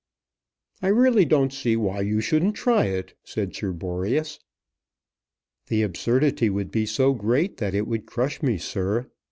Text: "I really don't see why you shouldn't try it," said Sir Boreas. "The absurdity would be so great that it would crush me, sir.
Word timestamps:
"I 0.81 0.87
really 0.87 1.25
don't 1.25 1.53
see 1.53 1.75
why 1.75 2.01
you 2.01 2.21
shouldn't 2.21 2.55
try 2.55 2.85
it," 2.85 3.13
said 3.23 3.55
Sir 3.55 3.71
Boreas. 3.71 4.39
"The 5.67 5.83
absurdity 5.83 6.49
would 6.49 6.71
be 6.71 6.87
so 6.87 7.13
great 7.13 7.57
that 7.57 7.75
it 7.75 7.85
would 7.85 8.07
crush 8.07 8.41
me, 8.41 8.57
sir. 8.57 9.11